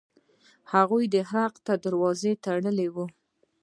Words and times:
هغوی 0.73 1.03
د 1.13 1.15
حق 1.31 1.53
دروازه 1.85 2.31
تړلې 2.45 2.87
وه. 2.95 3.05